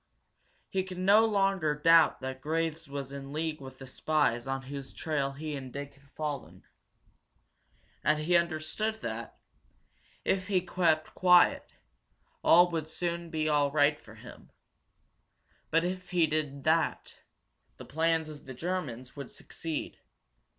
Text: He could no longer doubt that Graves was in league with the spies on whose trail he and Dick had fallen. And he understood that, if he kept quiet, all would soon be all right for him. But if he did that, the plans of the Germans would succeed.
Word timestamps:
He 0.67 0.81
could 0.83 0.97
no 0.97 1.25
longer 1.25 1.75
doubt 1.75 2.21
that 2.21 2.41
Graves 2.41 2.89
was 2.89 3.11
in 3.11 3.31
league 3.31 3.61
with 3.61 3.77
the 3.77 3.85
spies 3.85 4.47
on 4.47 4.63
whose 4.63 4.93
trail 4.95 5.33
he 5.33 5.55
and 5.55 5.71
Dick 5.71 5.93
had 5.93 6.09
fallen. 6.09 6.63
And 8.03 8.17
he 8.17 8.35
understood 8.35 9.01
that, 9.03 9.37
if 10.25 10.47
he 10.47 10.59
kept 10.61 11.13
quiet, 11.13 11.75
all 12.43 12.71
would 12.71 12.89
soon 12.89 13.29
be 13.29 13.47
all 13.47 13.69
right 13.71 13.99
for 14.01 14.15
him. 14.15 14.49
But 15.69 15.83
if 15.83 16.09
he 16.09 16.25
did 16.25 16.63
that, 16.63 17.17
the 17.77 17.85
plans 17.85 18.27
of 18.27 18.47
the 18.47 18.55
Germans 18.55 19.15
would 19.15 19.29
succeed. 19.29 19.99